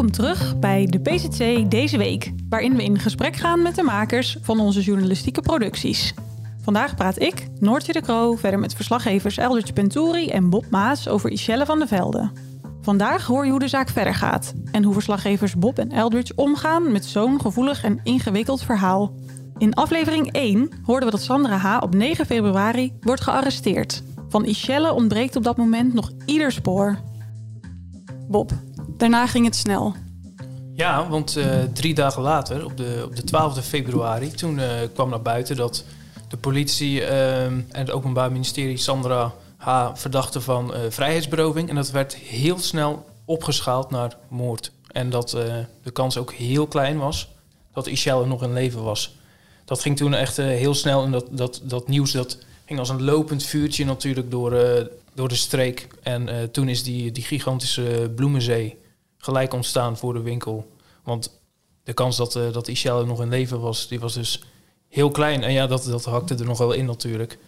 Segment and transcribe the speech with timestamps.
[0.00, 4.38] Welkom terug bij de PZC deze week, waarin we in gesprek gaan met de makers
[4.40, 6.14] van onze journalistieke producties.
[6.62, 11.30] Vandaag praat ik, Noortje de Kroo, verder met verslaggevers Eldridge Penturi en Bob Maas over
[11.30, 12.30] Ischelle van de Velde.
[12.80, 16.92] Vandaag hoor je hoe de zaak verder gaat en hoe verslaggevers Bob en Eldridge omgaan
[16.92, 19.14] met zo'n gevoelig en ingewikkeld verhaal.
[19.58, 21.82] In aflevering 1 hoorden we dat Sandra H.
[21.82, 24.02] op 9 februari wordt gearresteerd.
[24.28, 26.98] Van Ischelle ontbreekt op dat moment nog ieder spoor.
[28.30, 28.52] Bob,
[29.00, 29.94] Daarna ging het snel.
[30.74, 35.10] Ja, want uh, drie dagen later, op de, op de 12 februari, toen uh, kwam
[35.10, 35.84] naar buiten dat
[36.28, 39.90] de politie uh, en het Openbaar Ministerie Sandra H.
[39.94, 41.68] verdachte van vrijheidsberoving.
[41.68, 44.72] En dat werd heel snel opgeschaald naar moord.
[44.92, 45.30] En dat
[45.82, 47.28] de kans ook heel klein was
[47.72, 49.16] dat Ishelle nog in leven was.
[49.64, 53.02] Dat ging toen echt heel snel en dat, dat, dat nieuws dat ging als een
[53.02, 54.50] lopend vuurtje natuurlijk door,
[55.14, 55.88] door de streek.
[56.02, 58.78] En toen is die, die gigantische bloemenzee
[59.20, 60.70] gelijk ontstaan voor de winkel.
[61.04, 61.40] Want
[61.84, 64.42] de kans dat, uh, dat Ishelle nog in leven was, die was dus
[64.88, 65.42] heel klein.
[65.42, 67.38] En ja, dat, dat hakte er nog wel in natuurlijk.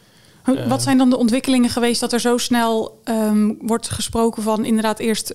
[0.45, 4.64] Wat eh, zijn dan de ontwikkelingen geweest dat er zo snel um, wordt gesproken van
[4.64, 5.34] inderdaad eerst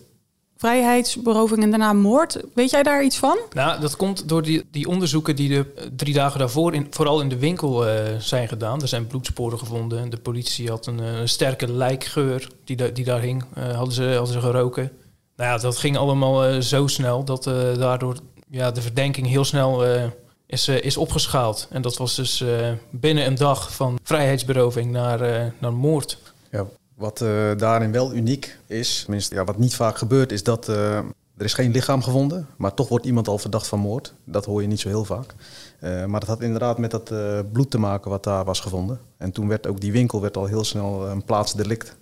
[0.57, 2.39] vrijheidsberoving en daarna moord?
[2.53, 3.37] Weet jij daar iets van?
[3.53, 7.21] Nou, dat komt door die, die onderzoeken die de eh, drie dagen daarvoor in, vooral
[7.21, 8.81] in de winkel uh, zijn gedaan.
[8.81, 10.09] Er zijn bloedsporen gevonden.
[10.09, 13.43] De politie had een, een sterke lijkgeur die, die daar hing.
[13.57, 14.91] Uh, hadden, ze, hadden ze geroken.
[15.37, 18.17] Nou ja, dat ging allemaal uh, zo snel dat uh, daardoor
[18.49, 20.03] ja, de verdenking heel snel uh,
[20.45, 21.67] is, is opgeschaald.
[21.71, 22.43] En dat was dus
[22.89, 26.17] binnen een dag van vrijheidsberoving naar, naar moord.
[26.51, 27.17] Ja, wat
[27.57, 31.05] daarin wel uniek is, tenminste ja, wat niet vaak gebeurt, is dat er
[31.37, 34.13] is geen lichaam gevonden, maar toch wordt iemand al verdacht van moord.
[34.23, 35.35] Dat hoor je niet zo heel vaak.
[35.81, 37.13] maar dat had inderdaad met dat
[37.51, 38.99] bloed te maken wat daar was gevonden.
[39.17, 41.95] En toen werd ook die winkel werd al heel snel een plaatsdelict.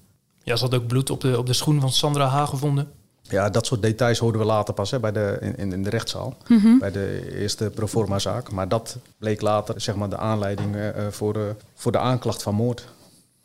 [0.44, 2.50] Ja, ze had ook bloed op de, op de schoen van Sandra H.
[2.50, 2.88] gevonden.
[3.30, 6.38] Ja, dat soort details hoorden we later pas hè, bij de, in, in de rechtszaal.
[6.48, 6.78] Mhm.
[6.78, 8.52] Bij de eerste proforma-zaak.
[8.52, 12.56] Maar dat bleek later zeg maar, de aanleiding uh, voor, de, voor de aanklacht van
[12.56, 12.88] moord.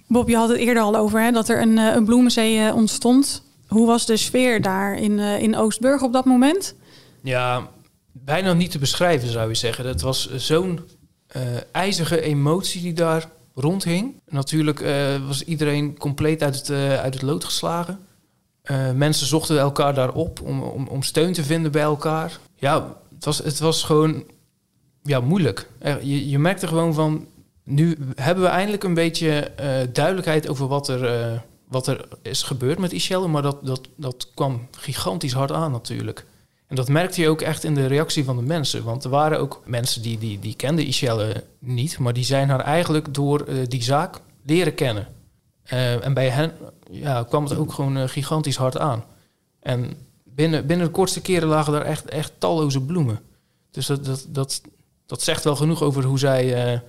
[0.06, 3.42] Bob, je had het eerder al over hè, dat er een, een bloemenzee ontstond.
[3.66, 6.74] Hoe was de sfeer daar in, in Oostburg op dat moment?
[7.20, 7.68] Ja,
[8.12, 9.86] bijna niet te beschrijven zou je zeggen.
[9.86, 10.80] Het was zo'n
[11.36, 11.42] uh,
[11.72, 14.14] ijzige emotie die daar rondhing.
[14.28, 17.98] Natuurlijk uh, was iedereen compleet uit het, uit het lood geslagen.
[18.64, 22.38] Uh, mensen zochten elkaar daarop om, om, om steun te vinden bij elkaar.
[22.56, 24.24] Ja, het was, het was gewoon
[25.02, 25.68] ja, moeilijk.
[26.02, 27.26] Je, je merkte gewoon van,
[27.64, 31.38] nu hebben we eindelijk een beetje uh, duidelijkheid over wat er, uh,
[31.68, 33.28] wat er is gebeurd met Ishelle.
[33.28, 36.26] Maar dat, dat, dat kwam gigantisch hard aan natuurlijk.
[36.66, 38.84] En dat merkte je ook echt in de reactie van de mensen.
[38.84, 42.60] Want er waren ook mensen die, die, die kenden Ishelle niet, maar die zijn haar
[42.60, 45.06] eigenlijk door die zaak leren kennen.
[45.72, 46.52] Uh, en bij hen
[46.90, 49.04] ja, kwam het ook gewoon uh, gigantisch hard aan.
[49.60, 53.20] En binnen, binnen de kortste keren lagen daar echt, echt talloze bloemen.
[53.70, 54.60] Dus dat, dat, dat,
[55.06, 56.80] dat zegt wel genoeg over hoe, zij, uh,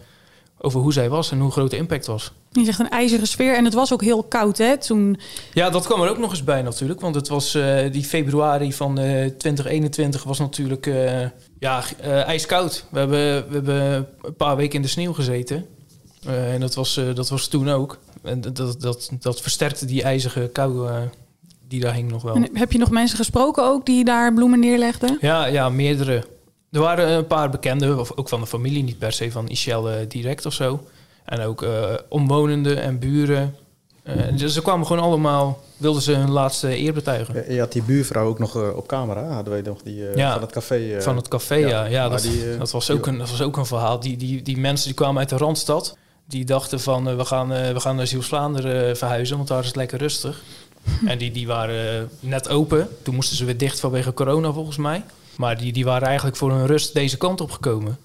[0.58, 2.32] over hoe zij was en hoe groot de impact was.
[2.52, 5.20] Je zegt een ijzeren sfeer en het was ook heel koud hè, toen...
[5.54, 7.02] Ja, dat kwam er ook nog eens bij natuurlijk.
[7.02, 7.52] Want het was
[7.92, 10.86] die februari van 2021 was natuurlijk
[11.60, 11.84] ja,
[12.26, 12.86] ijskoud.
[12.90, 15.66] We hebben, we hebben een paar weken in de sneeuw gezeten.
[16.26, 18.00] en dat was, dat was toen ook.
[18.24, 20.96] En dat, dat, dat versterkte die ijzige kou uh,
[21.68, 22.36] die daar hing nog wel.
[22.36, 25.18] En heb je nog mensen gesproken ook die daar bloemen neerlegden?
[25.22, 26.24] Ja, ja meerdere.
[26.72, 30.02] Er waren een paar bekenden, of ook van de familie, niet per se van Ishelle
[30.02, 30.84] uh, direct of zo.
[31.26, 33.56] En ook uh, omwonenden en buren.
[34.36, 37.54] dus ze kwamen gewoon allemaal, wilden ze hun laatste eer betuigen.
[37.54, 40.52] Je had die buurvrouw ook nog op camera, hadden wij nog die ja, van het
[40.52, 41.02] café.
[41.02, 41.86] van het café, ja.
[41.86, 44.00] ja, dat, die, dat, was ook een, dat was ook een verhaal.
[44.00, 47.54] Die, die, die mensen die kwamen uit de Randstad die dachten van uh, we, gaan,
[47.54, 50.42] uh, we gaan naar Ziels-Vlaanderen uh, verhuizen, want daar is het lekker rustig.
[51.06, 52.88] en die, die waren net open.
[53.04, 55.04] Toen moesten ze weer dicht vanwege corona volgens mij.
[55.36, 57.98] Maar die, die waren eigenlijk voor hun rust deze kant op gekomen.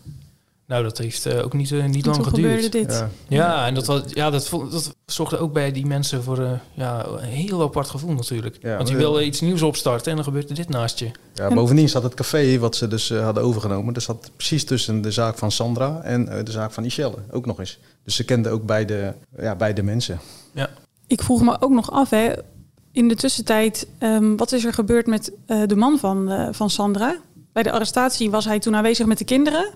[0.66, 2.72] Nou, dat heeft ook niet, niet lang geduurd.
[2.72, 2.92] Dit.
[2.92, 3.10] Ja.
[3.28, 7.06] ja, en dat, was, ja, dat, dat zorgde ook bij die mensen voor uh, ja,
[7.06, 8.56] een heel apart gevoel natuurlijk.
[8.60, 11.10] Ja, Want je wilde iets nieuws opstarten en dan gebeurde dit naast je.
[11.34, 13.94] Ja, bovendien zat het café wat ze dus hadden overgenomen.
[13.94, 17.16] Dat zat precies tussen de zaak van Sandra en de zaak van Michelle.
[17.30, 17.78] Ook nog eens.
[18.04, 20.20] Dus ze kenden ook beide, ja, beide mensen.
[20.52, 20.70] Ja.
[21.06, 22.32] Ik vroeg me ook nog af, hè,
[22.92, 26.70] in de tussentijd, ehm, wat is er gebeurd met eh, de man van, eh, van
[26.70, 27.16] Sandra?
[27.52, 29.68] Bij de arrestatie was hij toen aanwezig met de kinderen.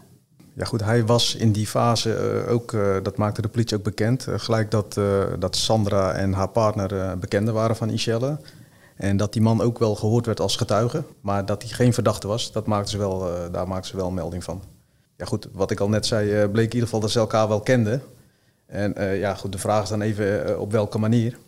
[0.61, 3.83] Ja goed, hij was in die fase eh, ook, eh, dat maakte de politie ook
[3.83, 5.01] bekend, eh, gelijk dat,
[5.39, 8.39] dat Sandra en haar partner bekenden waren van Michelle.
[8.97, 12.27] En dat die man ook wel gehoord werd als getuige, maar dat hij geen verdachte
[12.27, 14.63] was, dat maakten ze wel, daar maakten ze wel melding van.
[15.17, 17.61] Ja goed, wat ik al net zei, bleek in ieder geval dat ze elkaar wel
[17.61, 18.03] kenden.
[18.67, 21.39] En ja goed, de vraag is dan even op welke manier.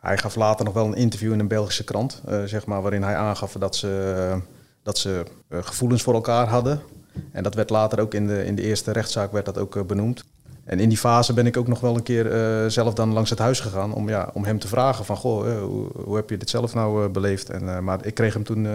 [0.00, 3.16] Hij gaf later nog wel een interview in een Belgische krant, zeg maar, waarin hij
[3.16, 4.40] aangaf dat ze,
[4.82, 6.82] dat ze gevoelens voor elkaar hadden.
[7.32, 9.82] En dat werd later ook in de, in de eerste rechtszaak werd dat ook eh,
[9.82, 10.24] benoemd.
[10.64, 13.30] En in die fase ben ik ook nog wel een keer eh, zelf dan langs
[13.30, 16.30] het huis gegaan om, ja, om hem te vragen van, goh, eh, hoe, hoe heb
[16.30, 17.50] je dit zelf nou beleefd?
[17.50, 18.72] En, eh, maar ik kreeg hem toen eh,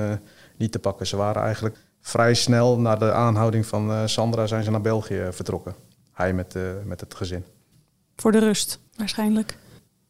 [0.57, 1.07] niet te pakken.
[1.07, 5.27] Ze waren eigenlijk vrij snel na de aanhouding van eh, Sandra zijn ze naar België
[5.31, 5.75] vertrokken.
[6.13, 7.45] Hij met, eh, met het gezin.
[8.15, 9.57] Voor de rust, waarschijnlijk.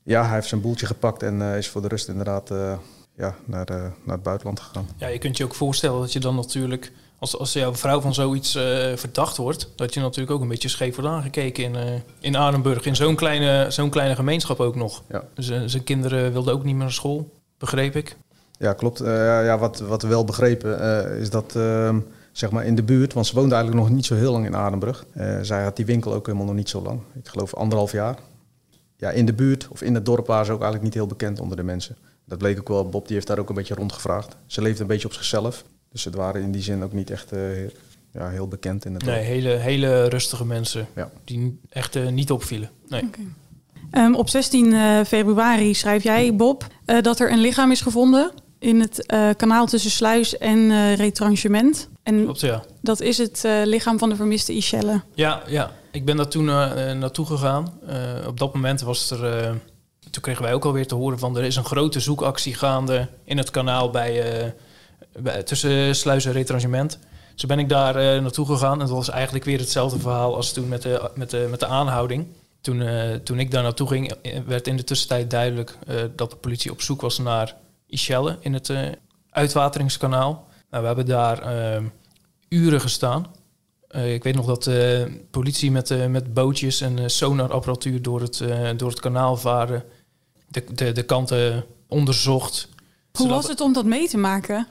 [0.03, 2.77] Ja, hij heeft zijn boeltje gepakt en eh, is voor de rust inderdaad eh,
[3.17, 3.65] ja, naar,
[4.03, 4.87] naar het buitenland gegaan.
[4.97, 8.13] Ja, je kunt je ook voorstellen dat je dan natuurlijk, als, als jouw vrouw van
[8.13, 11.83] zoiets eh, verdacht wordt, dat je natuurlijk ook een beetje scheef wordt aangekeken in, eh
[12.19, 12.85] in Adenburg.
[12.85, 15.03] In zo'n kleine, zo'n kleine gemeenschap ook nog.
[15.09, 15.23] Ja.
[15.33, 18.17] Dus eh, zijn kinderen wilden ook niet meer naar school, begreep ik.
[18.57, 18.99] Ja, klopt.
[18.99, 21.99] Ja, wat, wat we wel begrepen is dat ehm,
[22.37, 24.55] zeg maar in de buurt, want ze woonde eigenlijk nog niet zo heel lang in
[24.55, 25.05] Adenbrug.
[25.11, 26.99] Eh, zij had die winkel ook helemaal nog niet zo lang.
[27.13, 28.17] Ik geloof anderhalf jaar.
[28.97, 31.39] Ja, in de buurt of in het dorp waren ze ook eigenlijk niet heel bekend
[31.39, 31.97] onder de mensen.
[32.25, 32.89] Dat bleek ook wel.
[32.89, 34.37] Bob die heeft daar ook een beetje rondgevraagd.
[34.45, 35.63] Ze leefde een beetje op zichzelf.
[35.95, 37.63] Dus het waren in die zin ook niet echt eh,
[38.13, 39.03] ja, heel bekend in het.
[39.05, 41.09] Nee, hele, hele rustige mensen Ja.
[41.23, 42.69] die echt eh, niet opvielen.
[42.87, 43.09] Nee.
[43.91, 48.31] Ehm, op 16 eh, februari schrijf jij, Bob, eh, dat er een lichaam is gevonden
[48.59, 51.89] in het eh, kanaal tussen Sluis en eh retranchement.
[52.03, 52.63] En Klopt, ja.
[52.81, 55.01] dat is het eh, lichaam van de vermiste Ischelle.
[55.13, 55.71] Ja, ja.
[55.91, 57.73] Ik ben daar toen naartoe gegaan.
[57.87, 59.25] Eh, op dat moment was er.
[59.39, 59.51] eh,
[60.11, 63.37] toen kregen wij ook alweer te horen van er is een grote zoekactie gaande in
[63.37, 64.53] het kanaal bij, eh, bij-
[65.43, 66.99] tussen Sluis en Retrangement.
[67.35, 70.53] Dus ben ik daar eh, naartoe gegaan en dat was eigenlijk weer hetzelfde verhaal als
[70.53, 72.27] toen met de, met de, met de aanhouding.
[72.61, 75.77] Toen, eh, toen ik daar naartoe ging, eh, werd in de tussentijd duidelijk
[76.15, 77.55] dat de politie op zoek was naar
[77.87, 78.73] Ischelle in het
[79.29, 80.47] uitwateringskanaal.
[80.69, 81.43] Nou, we hebben daar
[82.49, 83.25] uren gestaan.
[83.89, 88.43] Ik weet nog dat de politie met, met bootjes en sonarapparatuur door het,
[88.77, 89.83] door het kanaal varen.
[90.47, 92.69] De, de, de kanten onderzocht.
[93.11, 94.67] Hoe was het om dat mee te maken?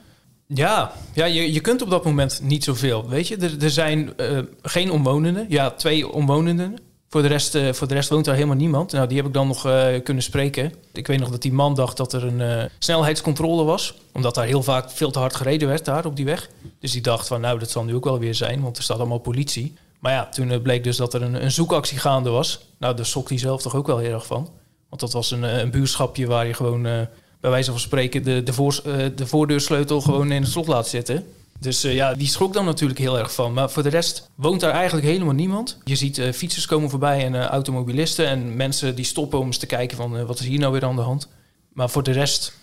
[0.47, 3.09] Ja, ja je, je kunt op dat moment niet zoveel.
[3.09, 5.45] Weet je, er, er zijn eh, geen omwonenden.
[5.49, 6.77] Ja, twee omwonenden.
[7.09, 8.91] Voor de, rest, eh, voor de rest woont daar helemaal niemand.
[8.91, 10.73] Nou, die heb ik dan nog eh, kunnen spreken.
[10.93, 13.93] Ik weet nog dat die man dacht dat er een snelheidscontrole was.
[14.13, 16.49] Omdat daar heel vaak veel te hard gereden werd daar op die weg.
[16.79, 18.61] Dus die dacht van, nou, dat zal nu ook wel weer zijn.
[18.61, 19.73] Want er staat allemaal politie.
[19.99, 22.59] Maar ja, toen bleek dus dat er een, een zoekactie gaande was.
[22.77, 24.49] Nou, daar schrok hij zelf toch ook wel heel erg van.
[24.89, 27.07] Want dat was een, een buurschapje waar je gewoon...
[27.45, 30.87] bij wijze van spreken de, de, voor, eh, de voordeursleutel gewoon in het slot laat
[30.87, 31.25] zitten.
[31.59, 33.53] Dus eh, ja, die schrok dan natuurlijk heel erg van.
[33.53, 35.77] Maar voor de rest woont daar eigenlijk helemaal niemand.
[35.83, 39.65] Je ziet eh, fietsers komen voorbij en automobilisten en mensen die stoppen om eens te
[39.65, 41.27] kijken van wat is hier nou weer aan de hand.
[41.73, 42.53] Maar voor de rest,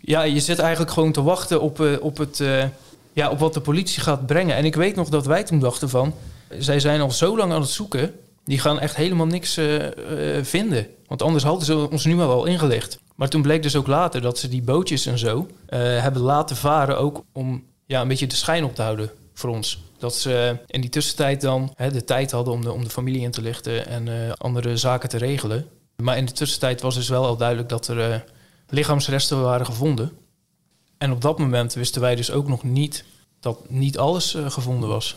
[0.00, 2.42] ja, je zit eigenlijk gewoon te wachten op, op, het,
[3.12, 4.56] ja, op wat de politie gaat brengen.
[4.56, 6.14] En ik weet nog dat wij toen dachten van,
[6.58, 10.44] zij zijn al zo lang aan het zoeken, die gaan echt helemaal niks eh, eh,
[10.44, 10.86] vinden.
[11.06, 12.98] Want anders hadden ze ons nu al ingelicht.
[13.14, 16.56] Maar toen bleek dus ook later dat ze die bootjes en zo eh, hebben laten
[16.56, 19.82] varen ook om ja, een beetje de schijn op te houden voor ons.
[19.98, 23.30] Dat ze in die tussentijd dan de tijd hadden om de, om de familie in
[23.30, 25.66] te lichten en andere zaken te regelen.
[25.96, 28.24] Maar in de tussentijd was dus wel al duidelijk dat er
[28.68, 30.12] lichaamsresten waren gevonden.
[30.98, 33.04] En op dat moment wisten wij dus ook nog niet
[33.40, 35.16] dat niet alles gevonden was.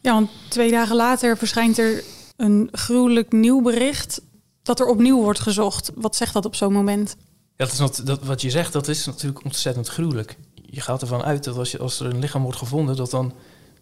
[0.00, 2.02] Ja, want twee dagen later verschijnt er
[2.36, 4.20] een gruwelijk nieuw bericht
[4.62, 5.92] dat er opnieuw wordt gezocht.
[5.94, 7.16] Wat zegt dat op zo'n moment?
[7.56, 10.36] Ja, dat is not, dat, wat je zegt, dat is natuurlijk ontzettend gruwelijk.
[10.54, 13.32] Je gaat ervan uit dat als, je, als er een lichaam wordt gevonden, dat, dan,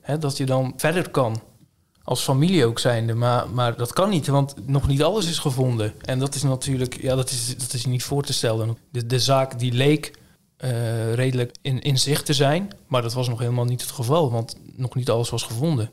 [0.01, 1.43] hè, dat je dan verder kan.
[2.03, 3.15] Als familie ook zijnde.
[3.15, 5.93] Maar, maar dat kan niet, want nog niet alles is gevonden.
[6.01, 8.77] En dat is natuurlijk, ja, dat is, dat is niet voor te stellen.
[8.91, 10.13] De, de zaak die leek
[10.57, 14.31] eh, redelijk in, in zicht te zijn, maar dat was nog helemaal niet het geval,
[14.31, 15.91] want nog niet alles was gevonden.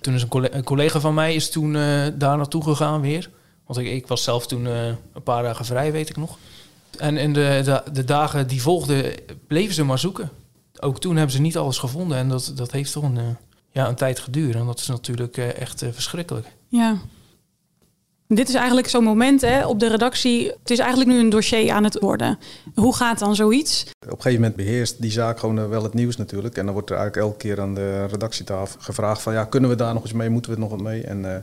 [0.00, 3.30] Toen is een, colle- een collega van mij is toen eh, daar naartoe gegaan weer.
[3.66, 6.38] Want ik, ik was zelf toen eh, een paar dagen vrij, weet ik nog.
[6.98, 9.14] En in de, de, de dagen die volgden
[9.46, 10.30] bleven ze maar zoeken.
[10.80, 12.18] Ook toen hebben ze niet alles gevonden.
[12.18, 13.24] En dat, dat heeft toch een, eh,
[13.70, 14.54] ja, een tijd geduurd.
[14.54, 16.46] En dat is natuurlijk echt verschrikkelijk.
[16.68, 16.96] Ja.
[18.32, 20.46] Dit is eigenlijk zo'n moment hè, op de redactie.
[20.48, 22.38] Het is eigenlijk nu een dossier aan het worden.
[22.74, 23.82] Hoe gaat dan zoiets?
[23.82, 26.56] Op een gegeven moment beheerst die zaak gewoon eh, wel het nieuws natuurlijk.
[26.56, 29.32] En dan wordt er eigenlijk elke keer aan de redactietafel gevraagd van...
[29.32, 30.30] ja, kunnen we daar nog eens mee?
[30.30, 31.02] Moeten we er nog wat mee?
[31.02, 31.40] En eh,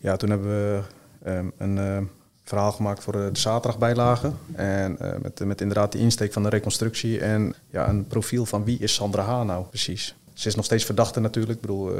[0.00, 0.80] ja, toen hebben we
[1.24, 1.98] ehm, een eh,
[2.44, 4.32] verhaal gemaakt voor de zaterdagbijlage.
[4.52, 8.78] En met, met inderdaad de insteek van de reconstructie en ja, een profiel van wie
[8.78, 9.44] is Sandra H.
[9.44, 10.14] nou precies.
[10.34, 11.54] Ze is nog steeds verdachte natuurlijk.
[11.54, 11.96] Ik bedoel,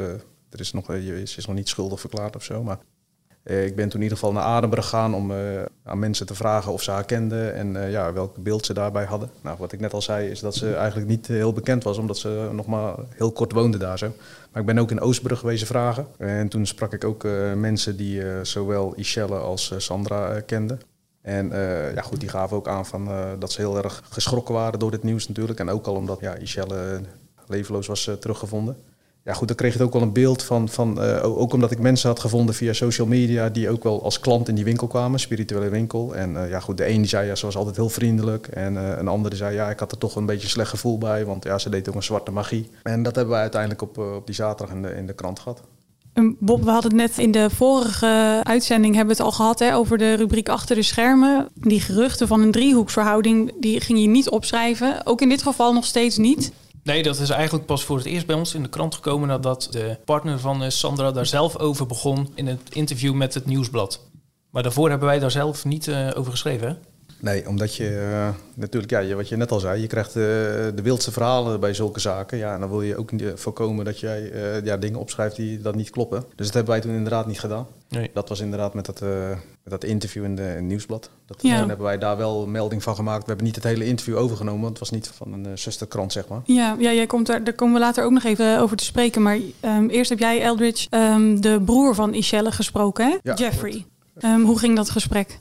[0.50, 2.62] er is nog, ze is nog niet schuldig verklaard of zo.
[2.62, 2.97] Maar eh,
[3.48, 5.38] ik ben toen in ieder geval naar Adembrug gegaan om eh,
[5.84, 9.04] aan mensen te vragen of ze haar kenden en uh, ja, welk beeld ze daarbij
[9.04, 9.30] hadden.
[9.40, 12.18] Nou, wat ik net al zei is dat ze eigenlijk niet heel bekend was, omdat
[12.18, 14.12] ze nog maar heel kort woonde daar zo.
[14.52, 16.06] Maar ik ben ook in Oostbrug geweest vragen.
[16.18, 17.22] En toen sprak ik ook
[17.56, 20.80] mensen die zowel Ischelle als Sandra kenden.
[21.22, 21.50] En
[21.94, 25.02] ja, goed, die gaven ook aan van, dat ze heel erg geschrokken waren door dit
[25.02, 25.58] nieuws natuurlijk.
[25.58, 27.00] En ook al omdat ja, Ischelle
[27.46, 28.76] levenloos was teruggevonden
[29.28, 31.78] ja, goed, dan kreeg je ook wel een beeld van, van uh, ook omdat ik
[31.78, 35.20] mensen had gevonden via social media die ook wel als klant in die winkel kwamen,
[35.20, 36.14] spirituele winkel.
[36.14, 38.46] En uh, ja, goed, de een die zei ja, ze was altijd heel vriendelijk.
[38.46, 40.98] En uh, een andere zei ja, ik had er toch een beetje een slecht gevoel
[40.98, 42.70] bij, want ja, ze deed ook een zwarte magie.
[42.82, 45.62] En dat hebben we uiteindelijk op, op die zaterdag in de, in de krant gehad.
[46.38, 49.98] Bob, we hadden het net in de vorige uitzending hebben het al gehad hè, over
[49.98, 51.48] de rubriek achter de schermen.
[51.54, 55.06] Die geruchten van een driehoeksverhouding, die ging je niet opschrijven.
[55.06, 56.52] Ook in dit geval nog steeds niet.
[56.88, 59.68] Nee, dat is eigenlijk pas voor het eerst bij ons in de krant gekomen nadat
[59.70, 64.06] de partner van eh, Sandra daar zelf over begon in het interview met het nieuwsblad.
[64.50, 66.68] Maar daarvoor hebben wij daar zelf niet uh, over geschreven.
[66.68, 66.74] Hè?
[67.20, 70.22] Nee, omdat je uh, natuurlijk, ja, wat je net al zei, je krijgt uh,
[70.74, 72.38] de wildste verhalen bij zulke zaken.
[72.38, 75.74] Ja, en dan wil je ook voorkomen dat jij uh, ja, dingen opschrijft die dat
[75.74, 76.24] niet kloppen.
[76.36, 77.66] Dus dat hebben wij toen inderdaad niet gedaan.
[77.88, 78.10] Nee.
[78.14, 81.10] Dat was inderdaad met dat, met dat interview in, de, in het nieuwsblad.
[81.26, 81.56] Dat, ja.
[81.56, 83.20] hebben wij daar wel melding van gemaakt.
[83.20, 86.28] We hebben niet het hele interview overgenomen, want het was niet van een zusterkrant, zeg
[86.28, 86.40] maar.
[86.44, 89.22] Ja, ja jij komt daar, daar komen we later ook nog even over te spreken.
[89.22, 93.16] Maar um, eerst heb jij, Eldridge, um, de broer van Ishelle gesproken, hè?
[93.22, 93.86] Ja, Jeffrey.
[94.24, 95.38] Um, hoe ging dat gesprek?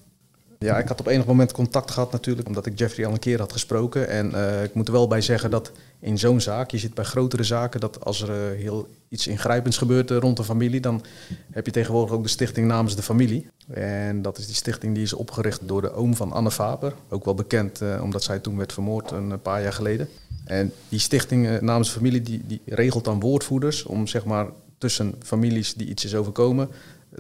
[0.59, 3.39] Ja, ik had op enig moment contact gehad natuurlijk, omdat ik Jeffrey al een keer
[3.39, 4.07] had gesproken.
[4.09, 7.03] En uh, ik moet er wel bij zeggen dat in zo'n zaak, je zit bij
[7.03, 11.03] grotere zaken, dat als er uh, heel iets ingrijpends gebeurt uh, rond de familie, dan
[11.51, 13.49] heb je tegenwoordig ook de stichting namens de familie.
[13.67, 17.25] En dat is die stichting die is opgericht door de oom van Anne Faber, ook
[17.25, 20.07] wel bekend omdat zij toen werd vermoord een paar jaar geleden.
[20.45, 24.47] En die stichting namens de familie, die, die regelt dan woordvoerders om zeg maar
[24.77, 26.69] tussen families die iets is overkomen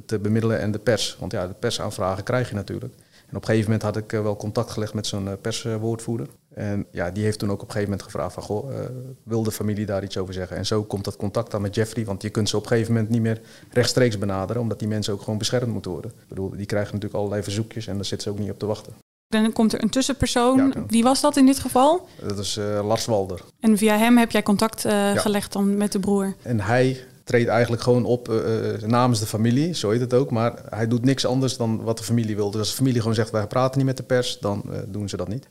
[0.05, 1.17] te bemiddelen en de pers.
[1.19, 2.93] Want ja, de persaanvragen krijg je natuurlijk.
[3.29, 6.27] En op een gegeven moment had ik eh, wel contact gelegd met zo'n eh, perswoordvoerder.
[6.53, 8.79] En ja, die heeft toen ook op een gegeven moment gevraagd van, goh, uh,
[9.23, 10.57] wil de familie daar iets over zeggen?
[10.57, 12.93] En zo komt dat contact dan met Jeffrey, want je kunt ze op een gegeven
[12.93, 13.41] moment niet meer
[13.71, 16.11] rechtstreeks benaderen, omdat die mensen ook gewoon beschermd moeten worden.
[16.11, 18.65] Ik bedoel, die krijgen natuurlijk allerlei verzoekjes en daar zitten ze ook niet op te
[18.65, 18.93] wachten.
[19.27, 20.73] Dan komt er een tussenpersoon.
[20.87, 22.07] Wie was dat in dit geval?
[22.21, 23.41] Dat is Lars Walder.
[23.59, 24.81] En via hem heb jij contact
[25.15, 26.35] gelegd dan met de broer?
[26.41, 28.41] En hij treedt eigenlijk gewoon op uh,
[28.85, 30.31] namens de familie, zo heet het ook.
[30.31, 32.51] Maar hij doet niks anders dan wat de familie wil.
[32.51, 35.09] Dus als de familie gewoon zegt, wij praten niet met de pers, dan uh, doen
[35.09, 35.47] ze dat niet.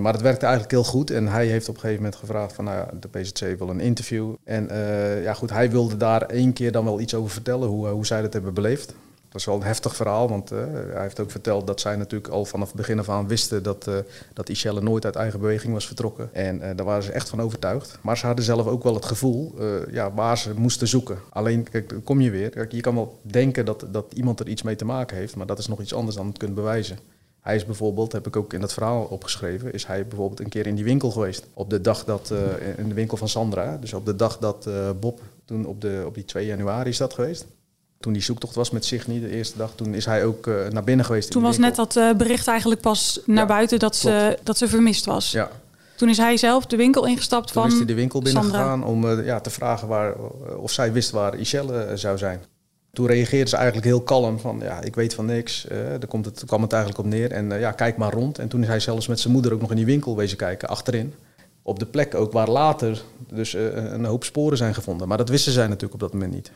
[0.00, 1.10] Maar het werkte eigenlijk heel goed.
[1.10, 4.34] En hij heeft op een gegeven moment gevraagd van, nou de PZC wil een interview.
[4.44, 4.68] En
[5.22, 8.22] ja goed, hij wilde daar één keer dan wel iets over vertellen, hoe, hoe zij
[8.22, 8.94] dat hebben beleefd.
[9.28, 10.58] Dat is wel een heftig verhaal, want uh,
[10.92, 13.86] hij heeft ook verteld dat zij natuurlijk al vanaf het begin af aan wisten dat,
[13.88, 13.96] uh,
[14.32, 16.34] dat Ishelle nooit uit eigen beweging was vertrokken.
[16.34, 17.98] En uh, daar waren ze echt van overtuigd.
[18.02, 19.54] Maar ze hadden zelf ook wel het gevoel
[19.90, 21.18] ja, waar ze moesten zoeken.
[21.30, 22.66] Alleen, kijk, kom je weer.
[22.74, 25.58] Je kan wel denken dat, dat iemand er iets mee te maken heeft, maar dat
[25.58, 26.98] is nog iets anders dan het kunt bewijzen.
[27.40, 30.66] Hij is bijvoorbeeld, heb ik ook in dat verhaal opgeschreven, is hij bijvoorbeeld een keer
[30.66, 31.46] in die winkel geweest.
[31.54, 32.32] Op de dag dat,
[32.76, 34.68] in de winkel van Sandra, dus op de dag dat
[35.00, 37.46] Bob, toen op, de, op die 2 januari is dat geweest
[38.00, 40.84] toen die zoektocht was met Signy, de eerste dag, toen is hij ook uh, naar
[40.84, 41.30] binnen geweest.
[41.30, 45.04] Toen was net dat uh, bericht eigenlijk pas naar buiten dat ze, dat ze vermist
[45.04, 45.30] was.
[45.30, 45.50] Ja.
[45.96, 47.62] Toen is hij zelf de winkel ingestapt toen van.
[47.62, 50.14] Toen is hij de winkel binnengegaan om uh, ja, te vragen waar,
[50.58, 52.44] of zij wist waar Michelle zou zijn.
[52.92, 55.66] Toen reageerde ze eigenlijk heel kalm van ja, ik weet van niks.
[55.68, 57.32] daar komt het, kwam het eigenlijk op neer.
[57.32, 58.38] En ja, kijk maar rond.
[58.38, 60.68] En toen is hij zelfs met zijn moeder ook nog in die winkel wezen kijken,
[60.68, 61.14] achterin.
[61.62, 63.02] Op de plek ook waar later
[63.32, 65.08] dus een hoop sporen zijn gevonden.
[65.08, 66.50] Maar dat wisten zij natuurlijk op dat moment niet.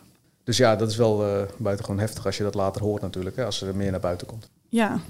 [0.45, 3.45] Dus ja, dat is wel uh, buitengewoon heftig als je dat later hoort natuurlijk, hè,
[3.45, 4.51] als er meer naar buiten komt.
[4.69, 5.01] Ja,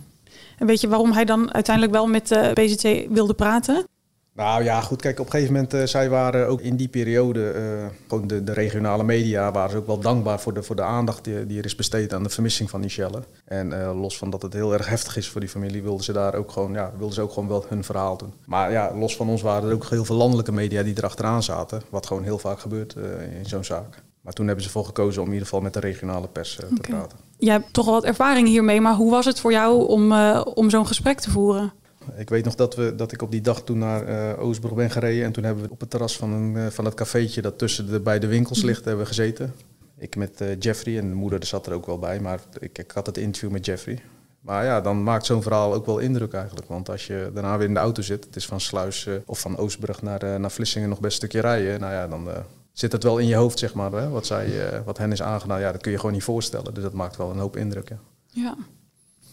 [0.58, 3.86] en weet je waarom hij dan uiteindelijk wel met de uh, PZC wilde praten?
[4.34, 7.52] Nou ja, goed, kijk, op een gegeven moment, uh, zij waren ook in die periode,
[7.54, 10.82] uh, gewoon de, de, regionale media, waren ze ook wel dankbaar voor de, voor de
[10.82, 13.22] aandacht die, die er is besteed aan de vermissing van Michelle.
[13.44, 16.12] En uh, los van dat het heel erg heftig is voor die familie, wilden ze
[16.12, 18.32] daar ook gewoon, ja, wilden ze ook gewoon wel hun verhaal doen.
[18.46, 21.82] Maar ja, los van ons waren er ook heel veel landelijke media die erachteraan zaten,
[21.90, 22.94] wat gewoon heel vaak gebeurt
[23.38, 24.02] in zo'n zaak.
[24.22, 26.66] Maar toen hebben ze voor gekozen om in ieder geval met de regionale pers uh,
[26.66, 26.90] te okay.
[26.90, 27.18] praten.
[27.38, 30.40] Je hebt toch wel wat ervaring hiermee, maar hoe was het voor jou om, uh,
[30.54, 31.72] om zo'n gesprek te voeren?
[32.16, 35.24] Ik weet nog dat, we, dat ik op die dag toen naar uh, ben gereden.
[35.24, 38.00] En toen hebben we op het terras van, een, van het cafeetje dat tussen de
[38.00, 38.66] beide winkels mhm.
[38.66, 39.54] ligt, hebben we gezeten.
[39.98, 43.06] Ik met Jeffrey en de moeder zat er ook wel bij, maar ik, ik had
[43.06, 44.02] het interview met Jeffrey.
[44.40, 46.68] Maar ja, dan maakt zo'n verhaal ook wel indruk eigenlijk.
[46.68, 49.56] Want als je daarna weer in de auto zit, het is van Sluis of van
[49.56, 51.80] Oostbrug naar, naar Vlissingen nog best een stukje rijden.
[51.80, 52.28] Nou ja, dan
[52.72, 54.08] zit het wel in je hoofd, zeg maar, hè?
[54.08, 55.60] Wat, zij, uh, wat hen is aangedaan.
[55.60, 56.74] Ja, dat kun je gewoon niet voorstellen.
[56.74, 57.88] Dus dat maakt wel een hoop indruk.
[57.88, 57.98] Ja.
[58.28, 58.56] ja.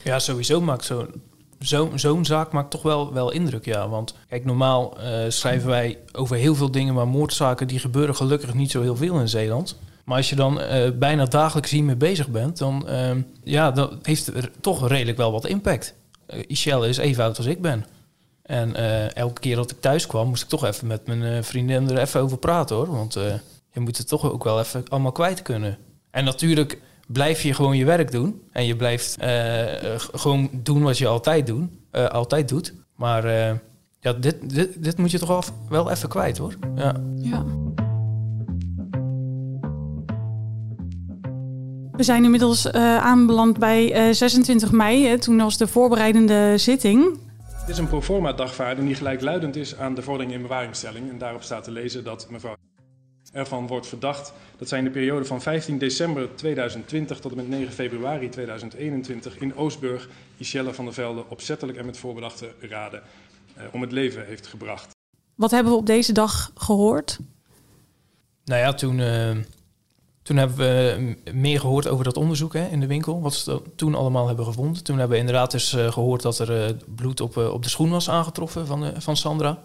[0.03, 1.21] Ja, sowieso maakt zo'n
[1.59, 3.89] zo, zo'n zaak maakt toch wel, wel indruk, ja.
[3.89, 8.53] Want kijk, normaal eh, schrijven wij over heel veel dingen, maar moordzaken die gebeuren gelukkig
[8.53, 9.77] niet zo heel veel in Zeeland.
[10.05, 13.11] Maar als je dan uh, bijna dagelijks hiermee bezig bent, dan uh,
[13.43, 15.93] ja, dat heeft er toch redelijk wel wat impact.
[16.33, 17.85] Uh, Michelle is even oud als ik ben.
[18.49, 18.75] En
[19.13, 22.21] elke keer dat ik thuis kwam, moest ik toch even met mijn vriendin er even
[22.21, 22.91] over praten hoor.
[22.91, 23.13] Want
[23.71, 25.77] je moet het toch ook wel even allemaal kwijt kunnen.
[26.11, 28.41] En natuurlijk blijf je gewoon je werk doen.
[28.51, 29.17] En je blijft
[30.11, 32.73] gewoon doen wat je altijd, doen, altijd doet.
[32.95, 33.27] Maar
[33.99, 36.53] ja, dit, dit, dit moet je toch wel even kwijt hoor.
[36.75, 36.95] Ja.
[37.15, 37.45] ja.
[41.91, 45.07] We zijn inmiddels aanbeland bij uh, 26 mei.
[45.07, 47.19] Hè, toen was de voorbereidende zitting.
[47.69, 51.09] Dit is een proforma dagvaarding die gelijkluidend is aan de vordering in bewaringstelling.
[51.09, 52.55] En daarop staat te lezen dat mevrouw
[53.31, 57.47] ervan wordt verdacht dat zij in de periode van 15 december 2020 tot en met
[57.47, 63.01] 9 februari 2021 in Oostburg Michelle van der Velde opzettelijk en met voorbedachte raden
[63.57, 64.95] uh, om het leven heeft gebracht.
[65.35, 67.19] Wat hebben we op deze dag gehoord?
[68.45, 68.99] Nou ja, toen
[70.29, 73.95] toen hebben we meer gehoord over dat onderzoek hè, in de winkel, wat ze toen
[73.95, 74.83] allemaal hebben gevonden.
[74.83, 77.89] Toen hebben we inderdaad dus uh, gehoord dat er uh, bloed op, op de schoen
[77.89, 79.57] was aangetroffen van, van Sandra.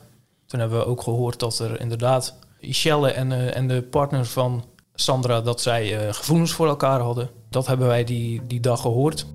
[0.47, 5.40] Toen hebben we ook gehoord dat er inderdaad Michelle en, en de partner van Sandra,
[5.40, 7.30] dat zij gevoelens voor elkaar hadden.
[7.50, 9.26] Dat hebben wij die, die dag gehoord.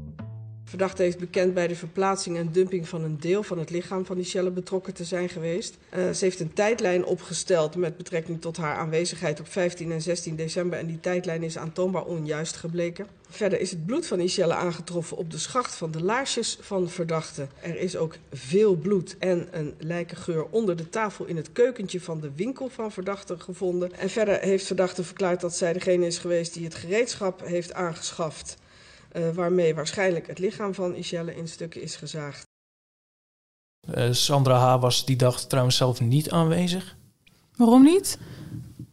[0.69, 4.17] Verdachte heeft bekend bij de verplaatsing en dumping van een deel van het lichaam van
[4.17, 5.77] Michelle betrokken te zijn geweest.
[5.97, 10.35] Uh, ze heeft een tijdlijn opgesteld met betrekking tot haar aanwezigheid op 15 en 16
[10.35, 13.07] december en die tijdlijn is aantoonbaar onjuist gebleken.
[13.29, 17.47] Verder is het bloed van Michelle aangetroffen op de schacht van de laarsjes van verdachte.
[17.61, 22.19] Er is ook veel bloed en een lijkengeur onder de tafel in het keukentje van
[22.19, 23.93] de winkel van verdachte gevonden.
[23.93, 28.57] En verder heeft verdachte verklaard dat zij degene is geweest die het gereedschap heeft aangeschaft.
[29.13, 32.47] Uh, waarmee waarschijnlijk het lichaam van Michelle in stukken is gezaagd.
[33.95, 34.79] Uh, Sandra H.
[34.79, 36.95] was die dag trouwens zelf niet aanwezig.
[37.55, 38.17] Waarom niet?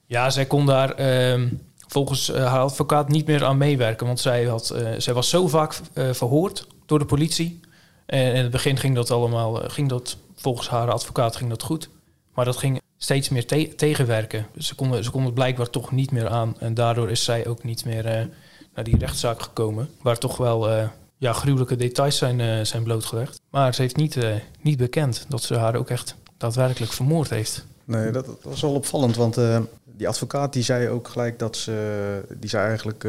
[0.07, 1.51] Ja, zij kon daar uh,
[1.89, 4.07] volgens uh, haar advocaat niet meer aan meewerken.
[4.07, 7.61] Want zij, had, zij was zo vaak verhoord door de politie.
[8.07, 11.89] En in het begin ging dat allemaal, ging dat, volgens haar advocaat ging dat goed.
[12.35, 14.47] Maar dat ging steeds meer te tegenwerken.
[14.59, 16.57] Ze konden, ze konden het blijkbaar toch niet meer aan.
[16.59, 18.29] En daardoor is zij ook niet meer
[18.77, 19.89] naar die rechtszaak gekomen.
[20.03, 23.41] Waar toch wel uh, ja, gruwelijke details zijn, uh, zijn blootgelegd.
[23.51, 27.67] Maar ze heeft niet, uh, niet bekend dat ze haar ook echt daadwerkelijk vermoord heeft.
[27.85, 29.39] Nee, dat, dat was wel opvallend, want
[29.85, 33.07] die advocaat die zei ook gelijk dat ze, die zei eigenlijk,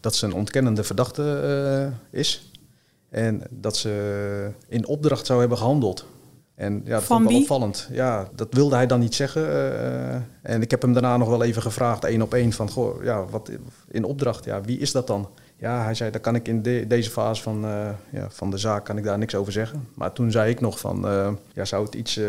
[0.00, 2.50] dat ze een ontkennende verdachte is.
[3.08, 6.04] En dat ze in opdracht zou hebben gehandeld.
[6.60, 7.88] En ja, dat Van vond ik wel opvallend.
[7.92, 9.42] Ja, dat wilde hij dan niet zeggen.
[9.42, 13.04] Uh, en ik heb hem daarna nog wel even gevraagd, één op één, van goh,
[13.04, 13.50] ja, wat
[13.90, 15.28] in opdracht, ja, wie is dat dan?
[15.56, 18.58] Ja, hij zei, daar kan ik in de, deze fase van, uh, ja, van de
[18.58, 19.88] zaak kan ik daar niks over zeggen.
[19.94, 22.20] Maar toen zei ik nog van, uh, ja, zou het iets,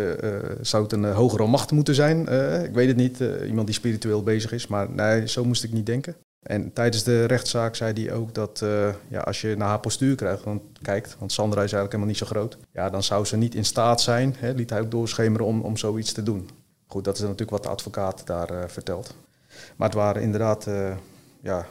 [0.62, 2.20] zou het een hogere macht moeten zijn?
[2.64, 5.86] ik weet het niet, iemand die spiritueel bezig is, maar nee, zo moest ik niet
[5.86, 6.16] denken.
[6.42, 10.16] En tijdens de rechtszaak zei hij ook dat uh, ja, als je naar haar postuur
[10.16, 13.38] krijgt, want, kijkt, want Sandra is eigenlijk helemaal niet zo groot, ja, dan zou ze
[13.38, 16.50] niet in staat zijn, hè, liet hij ook doorschemeren, om, om zoiets te doen.
[16.88, 19.16] Goed, dat is natuurlijk wat de advocaat daar uh, vertelt.
[19.76, 20.96] Maar het waren inderdaad uh,
[21.42, 21.66] ja,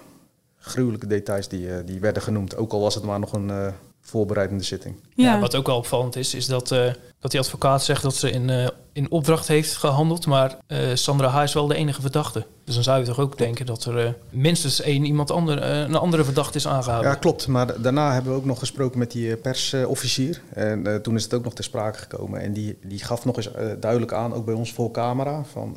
[0.57, 4.95] gruwelijke details die, die werden genoemd, ook al was het maar nog een voorbereidende zitting.
[5.15, 5.35] Ja.
[5.35, 5.41] ja.
[5.41, 8.49] wat ook wel opvallend is, is dat, uh, dat die advocaat zegt dat ze in,
[8.49, 11.43] uh, in opdracht heeft gehandeld, maar uh, Sandra H.
[11.43, 12.47] is wel de enige verdachte.
[12.65, 16.25] Dus dan zou je toch ook denken dat er minstens één iemand ander, een andere
[16.25, 17.11] verdachte is aangehouden.
[17.11, 17.47] Ja, klopt.
[17.47, 20.43] Maar daarna hebben we ook nog gesproken met die persofficier.
[20.55, 22.41] en toen is het ook nog ter sprake gekomen.
[22.41, 23.51] En die, die gaf nog eens
[23.81, 25.77] duidelijk aan, ook bij ons voor camera, van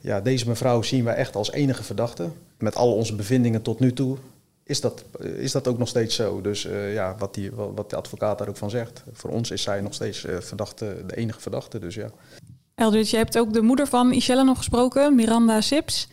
[0.00, 2.28] ja, deze mevrouw zien wij echt als enige verdachte.
[2.58, 4.16] Met al onze bevindingen tot nu toe
[4.66, 6.40] is dat, is dat ook nog steeds zo.
[6.40, 9.04] Dus uh, ja, wat, die, wat de advocaat daar ook van zegt.
[9.12, 11.78] Voor ons is zij nog steeds uh, verdachte, de enige verdachte.
[11.78, 12.10] Dus ja.
[12.76, 16.08] Eldridge, je hebt ook de moeder van Michelle nog gesproken, Miranda Sips.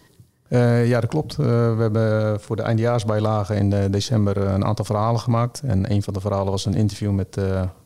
[0.49, 1.35] Uh, ja, dat klopt.
[1.35, 5.61] we hebben voor de eindjaarsbijlage in december een aantal verhalen gemaakt.
[5.65, 7.37] En een van de verhalen was een interview met,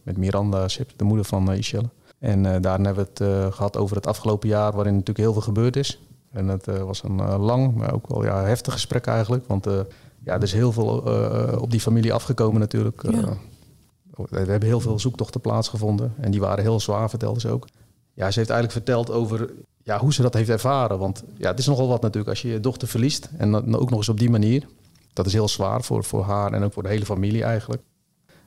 [0.04, 1.90] met Miranda Sips, de moeder van Michelle.
[2.20, 5.76] En daarin hebben we het gehad over het afgelopen jaar, waarin natuurlijk heel veel gebeurd
[5.76, 6.02] is.
[6.32, 9.48] En het was een lang, maar ook wel ja, heftig gesprek eigenlijk.
[9.48, 9.66] Want
[10.24, 11.04] ja, er is heel veel
[11.60, 13.02] op die familie afgekomen natuurlijk.
[13.10, 13.38] Ja.
[14.30, 16.13] We hebben heel veel zoektochten plaatsgevonden.
[16.20, 17.66] En die waren heel zwaar, vertelde ze ook.
[18.18, 19.50] Ja, ze heeft eigenlijk verteld over
[19.84, 21.00] ja, hoe ze dat heeft ervaren.
[21.00, 23.30] Want ja, het is nogal wat natuurlijk als je je dochter verliest.
[23.38, 24.68] En dan ook nog eens op die manier.
[25.14, 27.82] Dat is heel zwaar voor, voor haar en ook voor de hele familie eigenlijk.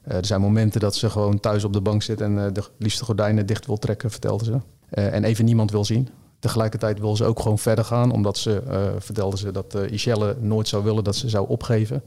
[0.08, 3.04] Uh, er zijn momenten dat ze gewoon thuis op de bank zit en de liefste
[3.04, 4.58] gordijnen dicht wil trekken, vertelde ze.
[4.90, 6.08] en even niemand wil zien.
[6.38, 8.62] Tegelijkertijd wil ze ook gewoon verder gaan, omdat ze,
[8.98, 12.02] vertelde ze, dat Ishelle nooit zou willen dat ze zou opgeven.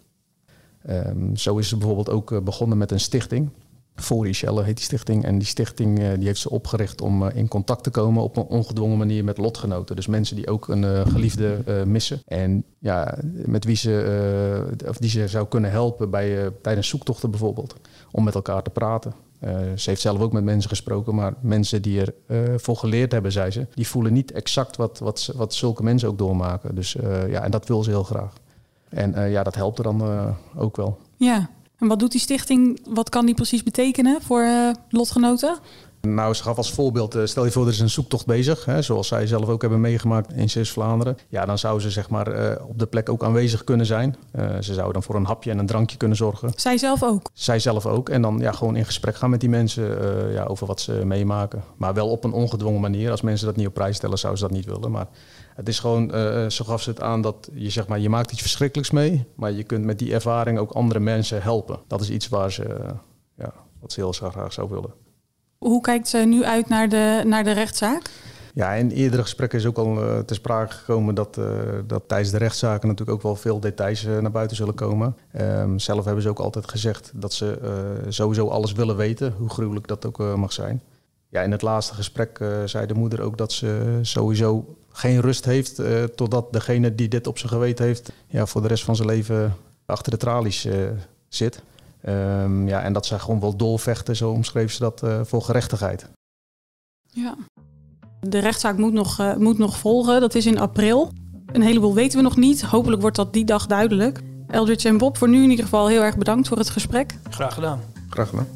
[0.86, 3.50] Ehm, zo is ze bijvoorbeeld ook eh, begonnen met een stichting.
[3.96, 5.24] Voor Ishelle heet die stichting.
[5.24, 8.44] En die stichting eh, die heeft ze opgericht om in contact te komen op een
[8.44, 9.96] ongedwongen manier met lotgenoten.
[9.96, 12.22] Dus mensen die ook een geliefde missen.
[12.26, 17.76] En ja, met wie ze, of die ze zou kunnen helpen bij, tijdens zoektochten bijvoorbeeld.
[18.12, 19.14] Om met elkaar te praten.
[19.76, 23.52] ze heeft zelf ook met mensen gesproken, maar mensen die ervoor voor geleerd hebben, zei
[23.52, 26.76] ze, die voelen niet exact wat, wat, wat zulke mensen ook doormaken.
[26.76, 26.96] Dus
[27.30, 28.34] ja, en dat wil ze heel graag.
[28.94, 30.98] En uh, ja, dat helpt er dan uh, ook wel.
[31.18, 31.50] Ja,
[31.84, 32.80] en wat doet die stichting?
[32.90, 35.58] Wat kan die precies betekenen voor uh, lotgenoten?
[36.08, 39.08] Nou, ze gaf als voorbeeld, stel je voor, er is een zoektocht bezig, hè, zoals
[39.08, 41.18] zij zelf ook hebben meegemaakt in Zeeuws-Vlaanderen.
[41.30, 44.16] Ja, dan zou ze zeg maar op de plek ook aanwezig kunnen zijn.
[44.60, 46.52] ze zouden dan voor een hapje en een drankje kunnen zorgen.
[46.56, 47.30] Zij zelf ook?
[47.34, 48.10] Zij zelf ook.
[48.10, 49.84] En dan ja, gewoon in gesprek gaan met die mensen
[50.32, 51.64] ja, over wat ze meemaken.
[51.78, 53.12] Maar wel op een ongedwongen manier.
[53.12, 54.92] Als mensen dat niet op prijs stellen, zouden ze dat niet willen.
[54.92, 55.08] Maar
[55.56, 58.32] het is gewoon, uh, zo gaf ze het aan, dat je zeg maar, je maakt
[58.32, 61.80] iets verschrikkelijks mee, maar je kunt met die ervaring ook andere mensen helpen.
[61.88, 62.90] Dat is iets waar ze, uh,
[63.38, 65.03] ja, wat ze heel graag zou willen.
[65.64, 68.10] Hoe kijkt ze nu uit naar de, naar de rechtszaak?
[68.54, 71.46] Ja, in eerdere gesprekken is ook al uh, ter sprake gekomen dat, uh,
[71.88, 75.16] dat tijdens de rechtszaken natuurlijk ook wel veel details uh, naar buiten zullen komen.
[75.42, 77.58] Um, zelf hebben ze ook altijd gezegd dat ze
[78.08, 80.82] sowieso alles willen weten, hoe gruwelijk dat ook mag zijn.
[81.30, 85.82] Ja, in het laatste gesprek zei de moeder ook dat ze sowieso geen rust heeft
[86.16, 89.56] totdat degene die dit op zijn geweten heeft, ja, voor de rest van zijn leven
[89.86, 90.68] achter de tralies
[91.28, 91.62] zit.
[92.10, 96.10] Um, ja, en dat zij gewoon wel doorvechten, zo omschreef ze dat, uh, voor gerechtigheid.
[97.10, 97.36] Ja.
[98.20, 101.12] De rechtszaak moet nog, moet nog volgen, dat is in april.
[101.46, 102.62] Een heleboel weten we nog niet.
[102.62, 104.22] Hopelijk wordt dat die dag duidelijk.
[104.48, 107.16] Eldridge en Bob, voor nu in ieder geval heel erg bedankt voor het gesprek.
[107.30, 107.80] Graag gedaan.
[108.10, 108.48] Graag gedaan.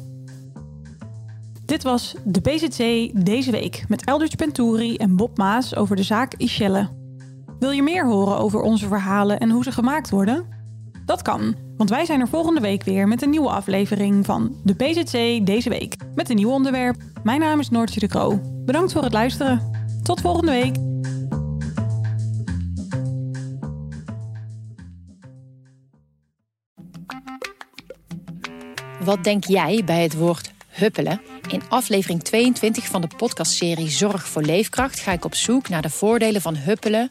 [1.64, 6.34] Dit was de PZC deze week met Eldridge Penturi en Bob Maas over de zaak
[6.34, 6.88] Ischelle.
[7.58, 10.46] Wil je meer horen over onze verhalen en hoe ze gemaakt worden?
[11.08, 14.74] Dat kan, want wij zijn er volgende week weer met een nieuwe aflevering van de
[14.74, 15.96] PZC deze week.
[16.14, 16.96] Met een nieuw onderwerp.
[17.22, 18.40] Mijn naam is Noortje de Kroo.
[18.64, 19.70] Bedankt voor het luisteren.
[20.02, 20.76] Tot volgende week.
[29.04, 31.20] Wat denk jij bij het woord huppelen?
[31.48, 35.90] In aflevering 22 van de podcastserie Zorg voor Leefkracht ga ik op zoek naar de
[35.90, 37.10] voordelen van huppelen